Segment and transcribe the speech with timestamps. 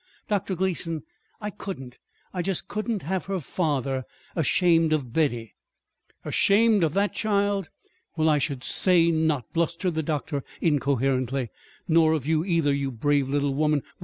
[0.27, 0.55] Dr.
[0.55, 1.03] Gleason,
[1.39, 1.99] I couldn't
[2.33, 4.03] I just couldn't have her father
[4.35, 5.53] ashamed of Betty!"
[6.25, 7.69] "Ashamed of that child!
[8.17, 11.49] Well, I should say not," blustered the doctor incoherently;
[11.87, 13.83] "nor of you, either, you brave little woman.